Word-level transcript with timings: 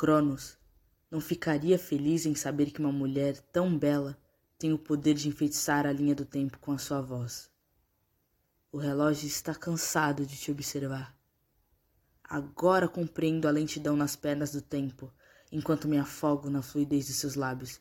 Cronos 0.00 0.56
não 1.10 1.20
ficaria 1.20 1.78
feliz 1.78 2.24
em 2.24 2.34
saber 2.34 2.70
que 2.70 2.80
uma 2.80 2.90
mulher 2.90 3.38
tão 3.52 3.76
bela 3.76 4.16
tem 4.58 4.72
o 4.72 4.78
poder 4.78 5.12
de 5.12 5.28
enfeitiçar 5.28 5.84
a 5.84 5.92
linha 5.92 6.14
do 6.14 6.24
tempo 6.24 6.58
com 6.58 6.72
a 6.72 6.78
sua 6.78 7.02
voz. 7.02 7.50
O 8.72 8.78
relógio 8.78 9.26
está 9.26 9.54
cansado 9.54 10.24
de 10.24 10.38
te 10.38 10.50
observar. 10.50 11.14
Agora 12.24 12.88
compreendo 12.88 13.46
a 13.46 13.50
lentidão 13.50 13.94
nas 13.94 14.16
pernas 14.16 14.52
do 14.52 14.62
tempo, 14.62 15.12
enquanto 15.52 15.86
me 15.86 15.98
afogo 15.98 16.48
na 16.48 16.62
fluidez 16.62 17.06
de 17.06 17.12
seus 17.12 17.34
lábios. 17.34 17.78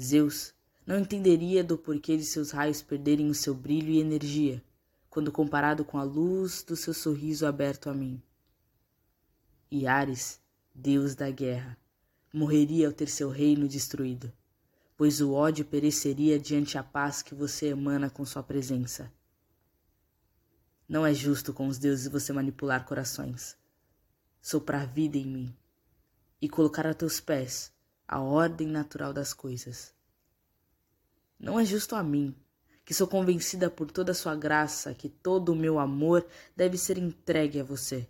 Zeus 0.00 0.54
não 0.86 1.00
entenderia 1.00 1.64
do 1.64 1.76
porquê 1.76 2.16
de 2.16 2.24
seus 2.24 2.52
raios 2.52 2.80
perderem 2.80 3.28
o 3.28 3.34
seu 3.34 3.52
brilho 3.52 3.90
e 3.90 3.98
energia, 3.98 4.62
quando 5.10 5.32
comparado 5.32 5.84
com 5.84 5.98
a 5.98 6.04
luz 6.04 6.62
do 6.62 6.76
seu 6.76 6.94
sorriso 6.94 7.46
aberto 7.46 7.90
a 7.90 7.92
mim. 7.92 8.22
E 9.68 9.88
Ares, 9.88 10.40
deus 10.74 11.14
da 11.14 11.30
guerra, 11.30 11.76
morreria 12.32 12.86
ao 12.86 12.92
ter 12.92 13.08
seu 13.08 13.28
reino 13.28 13.68
destruído, 13.68 14.32
pois 14.96 15.20
o 15.20 15.32
ódio 15.32 15.64
pereceria 15.64 16.38
diante 16.38 16.78
a 16.78 16.82
paz 16.82 17.22
que 17.22 17.34
você 17.34 17.66
emana 17.66 18.08
com 18.08 18.24
sua 18.24 18.42
presença. 18.42 19.12
Não 20.88 21.06
é 21.06 21.14
justo 21.14 21.52
com 21.52 21.68
os 21.68 21.78
deuses 21.78 22.08
você 22.08 22.32
manipular 22.32 22.84
corações, 22.84 23.56
soprar 24.40 24.86
vida 24.86 25.16
em 25.16 25.26
mim 25.26 25.56
e 26.40 26.48
colocar 26.48 26.86
a 26.86 26.94
teus 26.94 27.20
pés 27.20 27.72
a 28.06 28.20
ordem 28.20 28.68
natural 28.68 29.12
das 29.12 29.32
coisas. 29.32 29.94
Não 31.38 31.58
é 31.58 31.64
justo 31.64 31.94
a 31.94 32.02
mim, 32.02 32.36
que 32.84 32.92
sou 32.92 33.06
convencida 33.06 33.70
por 33.70 33.90
toda 33.90 34.12
a 34.12 34.14
sua 34.14 34.36
graça 34.36 34.94
que 34.94 35.08
todo 35.08 35.50
o 35.50 35.56
meu 35.56 35.78
amor 35.78 36.26
deve 36.54 36.76
ser 36.76 36.98
entregue 36.98 37.60
a 37.60 37.64
você. 37.64 38.08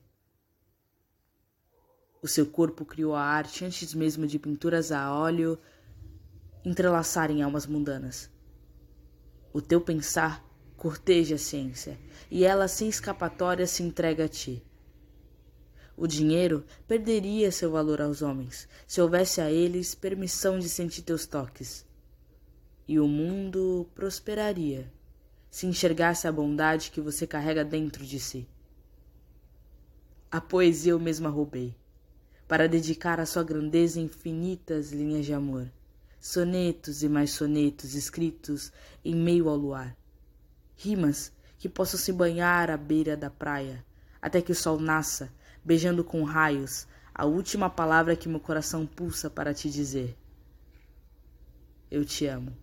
O 2.23 2.29
seu 2.29 2.47
corpo 2.47 2.85
criou 2.85 3.17
a 3.17 3.21
arte 3.21 3.65
antes 3.65 3.93
mesmo 3.93 4.29
de 4.29 4.39
pinturas 4.39 4.93
a 4.93 5.13
óleo 5.13 5.59
entrelaçarem 6.65 7.43
almas 7.43 7.67
mundanas. 7.67 8.31
O 9.53 9.61
teu 9.61 9.81
pensar 9.81 10.49
corteja 10.77 11.35
a 11.35 11.39
ciência, 11.39 11.99
e 12.31 12.45
ela 12.45 12.69
sem 12.69 12.89
escapatória 12.89 13.67
se 13.67 13.83
entrega 13.83 14.27
a 14.27 14.29
ti. 14.29 14.65
O 15.97 16.07
dinheiro 16.07 16.65
perderia 16.87 17.51
seu 17.51 17.73
valor 17.73 18.01
aos 18.01 18.23
homens, 18.23 18.69
se 18.87 19.01
houvesse 19.01 19.41
a 19.41 19.51
eles 19.51 19.95
permissão 19.95 20.61
de 20.61 20.69
sentir 20.69 21.03
teus 21.03 21.27
toques. 21.27 21.85
E 22.87 23.01
o 23.01 23.09
mundo 23.09 23.91
prosperaria, 23.97 24.93
se 25.51 25.67
enxergasse 25.67 26.29
a 26.29 26.33
bondade 26.33 26.93
que 26.93 27.01
você 27.01 27.27
carrega 27.27 27.65
dentro 27.65 28.05
de 28.05 28.19
si. 28.19 28.49
A 30.31 30.41
poesia 30.41 30.93
eu 30.93 30.99
mesma 30.99 31.29
roubei, 31.29 31.77
para 32.53 32.69
dedicar 32.69 33.19
à 33.19 33.25
sua 33.25 33.43
grandeza 33.43 33.99
infinitas 33.99 34.93
linhas 34.93 35.25
de 35.25 35.33
amor, 35.33 35.73
sonetos 36.21 37.03
e 37.03 37.09
mais 37.09 37.31
sonetos 37.31 37.95
escritos 37.95 38.71
em 39.03 39.15
meio 39.15 39.49
ao 39.49 39.57
luar 39.57 39.97
rimas 40.77 41.33
que 41.59 41.67
possam 41.67 41.99
se 41.99 42.13
banhar 42.13 42.71
à 42.71 42.77
beira 42.77 43.17
da 43.17 43.31
praia, 43.31 43.83
até 44.21 44.43
que 44.43 44.53
o 44.53 44.55
sol 44.55 44.79
nasça, 44.79 45.33
beijando 45.65 46.05
com 46.05 46.25
raios 46.25 46.87
a 47.15 47.25
última 47.25 47.71
palavra 47.71 48.15
que 48.15 48.29
meu 48.29 48.39
coração 48.39 48.87
pulsa 48.87 49.31
para 49.31 49.55
te 49.55 49.71
dizer. 49.71 50.15
Eu 51.91 52.05
te 52.05 52.27
amo. 52.27 52.55